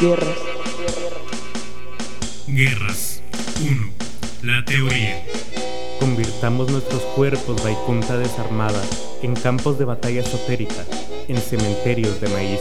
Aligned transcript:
Guerras. 0.00 0.38
Guerras 2.46 3.22
1. 3.62 3.92
La 4.44 4.64
teoría. 4.64 5.22
Convirtamos 6.00 6.70
nuestros 6.70 7.02
cuerpos 7.14 7.62
Vaikunta 7.62 8.16
desarmada 8.16 8.80
en 9.20 9.36
campos 9.36 9.78
de 9.78 9.84
batalla 9.84 10.22
esotérica, 10.22 10.86
en 11.28 11.36
cementerios 11.36 12.18
de 12.18 12.28
maíz. 12.28 12.60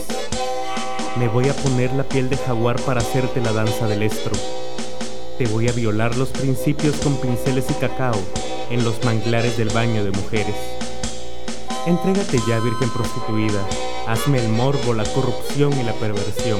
Me 1.17 1.29
voy 1.29 1.47
a 1.47 1.53
poner 1.53 1.93
la 1.93 2.03
piel 2.03 2.29
de 2.29 2.35
jaguar 2.35 2.77
para 2.81 2.99
hacerte 2.99 3.39
la 3.39 3.53
danza 3.53 3.87
del 3.87 4.03
estro. 4.03 4.33
Te 5.37 5.45
voy 5.47 5.69
a 5.69 5.71
violar 5.71 6.17
los 6.17 6.29
principios 6.29 6.97
con 6.97 7.15
pinceles 7.21 7.67
y 7.69 7.73
cacao 7.75 8.19
en 8.69 8.83
los 8.83 9.01
manglares 9.05 9.57
del 9.57 9.69
baño 9.69 10.03
de 10.03 10.11
mujeres. 10.11 10.55
Entrégate 11.85 12.37
ya, 12.45 12.59
virgen 12.59 12.89
prostituida. 12.89 13.65
Hazme 14.07 14.43
el 14.43 14.49
morbo, 14.49 14.93
la 14.93 15.05
corrupción 15.05 15.71
y 15.79 15.83
la 15.83 15.93
perversión. 15.93 16.59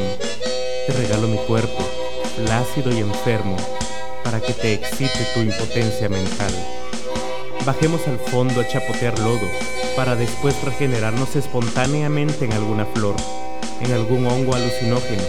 Te 0.88 0.94
regalo 0.94 1.28
mi 1.28 1.38
cuerpo, 1.38 1.88
flácido 2.36 2.92
y 2.92 3.00
enfermo, 3.00 3.58
para 4.24 4.40
que 4.40 4.54
te 4.54 4.74
excite 4.74 5.26
tu 5.34 5.42
impotencia 5.42 6.10
mental. 6.10 6.54
Bajemos 7.66 8.08
al 8.08 8.20
fondo 8.20 8.62
a 8.62 8.68
chapotear 8.68 9.18
lodo, 9.20 9.48
para 9.96 10.16
después 10.16 10.56
regenerarnos 10.64 11.36
espontáneamente 11.36 12.46
en 12.46 12.54
alguna 12.54 12.86
flor, 12.86 13.16
en 13.82 13.92
algún 13.92 14.26
hongo 14.26 14.56
alucinógeno, 14.56 15.24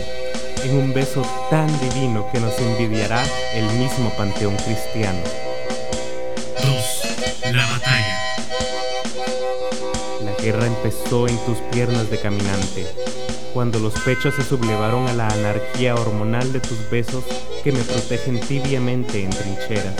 en 0.64 0.76
un 0.76 0.94
beso 0.94 1.22
tan 1.50 1.68
divino 1.80 2.28
que 2.32 2.40
nos 2.40 2.58
envidiará 2.58 3.22
el 3.54 3.64
mismo 3.78 4.10
panteón 4.16 4.56
cristiano. 4.56 5.20
2. 6.64 7.52
La 7.52 7.66
batalla. 7.66 8.20
La 10.24 10.34
guerra 10.42 10.66
empezó 10.66 11.26
en 11.26 11.36
tus 11.44 11.58
piernas 11.72 12.10
de 12.10 12.20
caminante, 12.20 12.86
cuando 13.52 13.78
los 13.78 13.94
pechos 14.00 14.34
se 14.34 14.42
sublevaron 14.42 15.08
a 15.08 15.12
la 15.12 15.28
anarquía 15.28 15.94
hormonal 15.94 16.52
de 16.52 16.60
tus 16.60 16.88
besos 16.90 17.24
que 17.64 17.72
me 17.72 17.80
protegen 17.80 18.40
tibiamente 18.40 19.24
en 19.24 19.30
trincheras. 19.30 19.94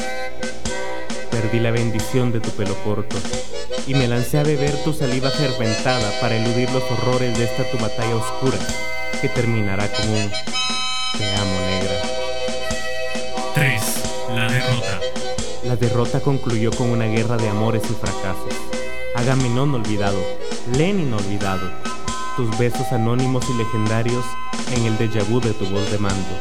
Perdí 1.30 1.58
la 1.60 1.70
bendición 1.70 2.32
de 2.32 2.40
tu 2.40 2.50
pelo 2.50 2.74
corto 2.84 3.16
y 3.86 3.94
me 3.94 4.08
lancé 4.08 4.38
a 4.38 4.42
beber 4.42 4.76
tu 4.84 4.92
saliva 4.92 5.30
fermentada 5.30 6.12
para 6.20 6.36
eludir 6.36 6.70
los 6.70 6.82
horrores 6.90 7.36
de 7.38 7.44
esta 7.44 7.64
tu 7.70 7.78
batalla 7.78 8.16
oscura 8.16 8.58
que 9.20 9.28
terminará 9.28 9.90
con 9.92 10.08
un 10.08 10.30
te 11.18 11.36
amo 11.36 11.60
negra. 11.68 12.02
3. 13.54 13.82
La 14.34 14.48
derrota. 14.48 15.00
La 15.64 15.76
derrota 15.76 16.20
concluyó 16.20 16.70
con 16.70 16.90
una 16.90 17.06
guerra 17.06 17.36
de 17.36 17.48
amores 17.48 17.82
y 17.90 17.94
fracasos. 17.94 18.54
Agamenón 19.14 19.74
olvidado, 19.74 20.18
Lenin 20.76 21.12
olvidado, 21.12 21.68
tus 22.36 22.56
besos 22.58 22.92
anónimos 22.92 23.44
y 23.48 23.54
legendarios 23.54 24.24
en 24.74 24.86
el 24.86 24.98
déjà 24.98 25.22
vu 25.28 25.40
de 25.40 25.52
tu 25.52 25.64
voz 25.66 25.90
de 25.90 25.98
mando. 25.98 26.34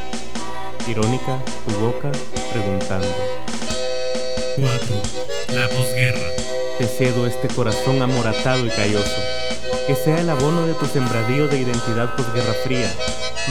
Irónica, 0.88 1.40
tu 1.68 1.80
boca 1.80 2.12
preguntando. 2.52 3.08
4. 4.58 5.56
La 5.56 5.68
posguerra. 5.68 6.28
Te 6.78 6.86
cedo 6.86 7.28
este 7.28 7.48
corazón 7.50 8.02
amoratado 8.02 8.66
y 8.66 8.70
calloso, 8.70 9.22
que 9.88 9.96
sea 9.96 10.20
el 10.22 10.30
abono 10.30 10.66
de 10.66 10.74
tu 10.74 10.86
sembradío 10.86 11.48
de 11.48 11.60
identidad 11.60 12.16
posguerra 12.16 12.54
fría, 12.64 12.90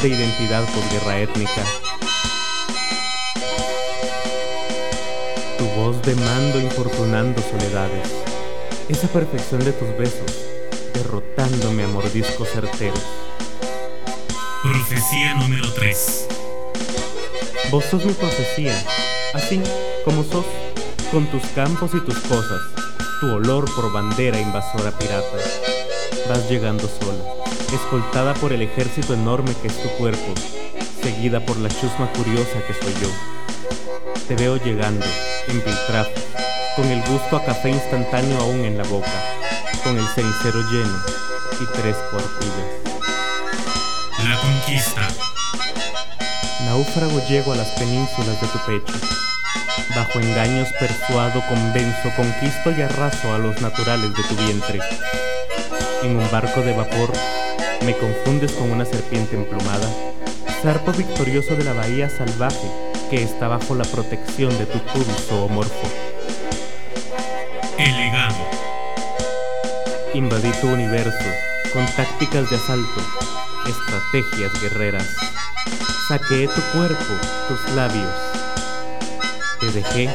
de 0.02 0.08
identidad 0.08 0.64
posguerra 0.64 1.20
étnica. 1.20 1.62
Tu 5.58 5.64
voz 5.80 6.00
de 6.02 6.14
mando 6.14 6.60
infortunando 6.60 7.42
soledades, 7.42 8.08
esa 8.88 9.08
perfección 9.08 9.62
de 9.64 9.72
tus 9.72 9.88
besos, 9.98 10.57
derrotándome 10.98 11.84
a 11.84 11.88
mordiscos 11.88 12.48
certeros. 12.48 13.00
Profecía 14.64 15.34
número 15.34 15.72
3. 15.72 16.26
Vos 17.70 17.84
sos 17.84 18.04
mi 18.04 18.12
profecía, 18.14 18.74
así 19.32 19.60
como 20.04 20.24
sos, 20.24 20.44
con 21.12 21.26
tus 21.26 21.42
campos 21.54 21.92
y 21.94 22.00
tus 22.00 22.18
cosas, 22.18 22.60
tu 23.20 23.32
olor 23.32 23.72
por 23.76 23.92
bandera 23.92 24.40
invasora 24.40 24.90
pirata. 24.98 25.38
Vas 26.28 26.50
llegando 26.50 26.88
sola, 26.88 27.22
escoltada 27.72 28.34
por 28.34 28.52
el 28.52 28.62
ejército 28.62 29.14
enorme 29.14 29.54
que 29.62 29.68
es 29.68 29.80
tu 29.80 29.88
cuerpo, 29.98 30.34
seguida 31.00 31.38
por 31.46 31.58
la 31.58 31.68
chusma 31.68 32.10
curiosa 32.12 32.60
que 32.66 32.74
soy 32.74 32.94
yo. 33.00 33.08
Te 34.26 34.34
veo 34.34 34.56
llegando, 34.56 35.06
en 35.46 35.60
piltrafa, 35.60 36.10
con 36.74 36.86
el 36.86 37.00
gusto 37.02 37.36
a 37.36 37.44
café 37.44 37.70
instantáneo 37.70 38.38
aún 38.38 38.64
en 38.64 38.76
la 38.76 38.84
boca, 38.84 39.38
con 39.88 39.96
el 39.96 40.06
cenicero 40.08 40.60
lleno 40.70 41.02
y 41.62 41.64
tres 41.80 41.96
cuartillas. 42.10 42.68
La 44.22 44.38
conquista. 44.38 45.08
Náufrago 46.66 47.26
llego 47.26 47.54
a 47.54 47.56
las 47.56 47.68
penínsulas 47.68 48.38
de 48.38 48.48
tu 48.48 48.58
pecho. 48.66 48.92
Bajo 49.96 50.20
engaños 50.20 50.68
persuado, 50.78 51.42
convenzo, 51.48 52.10
conquisto 52.16 52.70
y 52.70 52.82
arraso 52.82 53.32
a 53.32 53.38
los 53.38 53.62
naturales 53.62 54.12
de 54.14 54.22
tu 54.24 54.34
vientre. 54.36 54.78
En 56.02 56.18
un 56.18 56.30
barco 56.30 56.60
de 56.60 56.74
vapor, 56.74 57.10
me 57.86 57.96
confundes 57.96 58.52
con 58.52 58.70
una 58.70 58.84
serpiente 58.84 59.36
emplumada, 59.36 59.88
zarpo 60.60 60.92
victorioso 60.92 61.56
de 61.56 61.64
la 61.64 61.72
bahía 61.72 62.10
salvaje 62.10 62.70
que 63.08 63.22
está 63.22 63.48
bajo 63.48 63.74
la 63.74 63.84
protección 63.84 64.50
de 64.58 64.66
tu 64.66 64.80
pubis 64.80 65.26
zoomorfo. 65.28 65.88
El 67.78 67.96
legado. 67.96 68.67
Invadí 70.14 70.50
tu 70.60 70.68
universo 70.68 71.28
con 71.72 71.84
tácticas 71.94 72.48
de 72.48 72.56
asalto, 72.56 73.00
estrategias 73.66 74.60
guerreras. 74.62 75.06
Saqueé 76.08 76.48
tu 76.48 76.60
cuerpo, 76.72 77.14
tus 77.46 77.74
labios. 77.74 78.14
Te 79.60 79.66
dejé 79.72 80.08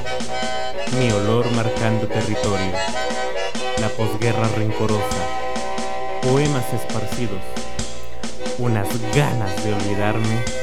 mi 0.98 1.12
olor 1.12 1.50
marcando 1.52 2.08
territorio. 2.08 2.74
La 3.80 3.90
posguerra 3.90 4.48
rencorosa. 4.58 5.28
Poemas 6.24 6.66
esparcidos. 6.74 7.42
Unas 8.58 8.88
ganas 9.14 9.64
de 9.64 9.74
olvidarme 9.74 10.63